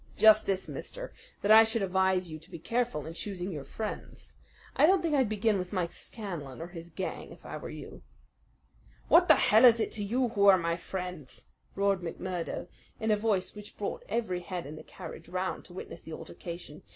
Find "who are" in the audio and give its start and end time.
10.29-10.57